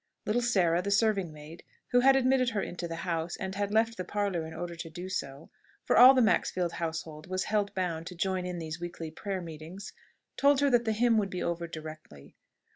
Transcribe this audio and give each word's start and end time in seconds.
Little 0.25 0.41
Sarah, 0.41 0.81
the 0.81 0.89
servant 0.89 1.31
maid, 1.31 1.61
who 1.89 1.99
had 1.99 2.15
admitted 2.15 2.49
her 2.49 2.61
into 2.63 2.87
the 2.87 2.95
house, 3.05 3.35
and 3.37 3.53
had 3.53 3.71
left 3.71 3.97
the 3.97 4.03
parlour 4.03 4.47
in 4.47 4.53
order 4.55 4.75
to 4.75 4.89
do 4.89 5.09
so 5.09 5.51
for 5.85 5.95
all 5.95 6.15
the 6.15 6.23
Maxfield 6.23 6.71
household 6.71 7.27
was 7.27 7.43
held 7.43 7.71
bound 7.75 8.07
to 8.07 8.15
join 8.15 8.43
in 8.43 8.57
these 8.57 8.79
weekly 8.81 9.11
prayer 9.11 9.41
meetings 9.41 9.93
told 10.37 10.59
her 10.59 10.71
that 10.71 10.85
the 10.85 10.93
hymn 10.93 11.19
would 11.19 11.29
be 11.29 11.43
over 11.43 11.67
directly. 11.67 12.35